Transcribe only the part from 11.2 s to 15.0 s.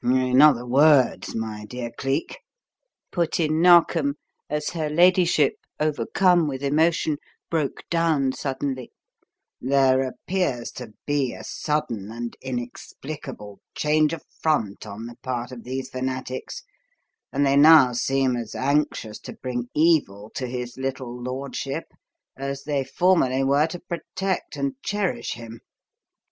a sudden and inexplicable change of front